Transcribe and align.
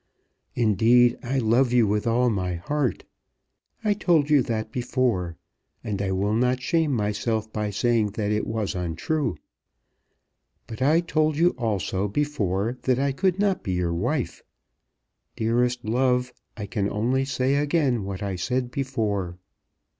Indeed, 0.55 1.19
I 1.21 1.37
love 1.37 1.71
you 1.71 1.85
with 1.85 2.07
all 2.07 2.31
my 2.31 2.55
heart. 2.55 3.03
I 3.83 3.93
told 3.93 4.31
you 4.31 4.41
that 4.41 4.71
before, 4.71 5.37
and 5.83 6.01
I 6.01 6.11
will 6.11 6.33
not 6.33 6.59
shame 6.59 6.91
myself 6.91 7.53
by 7.53 7.69
saying 7.69 8.13
that 8.13 8.31
it 8.31 8.47
was 8.47 8.73
untrue. 8.73 9.37
But 10.65 10.81
I 10.81 11.01
told 11.01 11.37
you 11.37 11.51
also 11.51 12.07
before 12.07 12.79
that 12.81 12.97
I 12.97 13.11
could 13.11 13.37
not 13.37 13.61
be 13.61 13.73
your 13.73 13.93
wife. 13.93 14.41
Dearest 15.35 15.85
love, 15.85 16.33
I 16.57 16.65
can 16.65 16.89
only 16.89 17.23
say 17.23 17.57
again 17.57 18.03
what 18.03 18.23
I 18.23 18.37
said 18.37 18.71
before. 18.71 19.37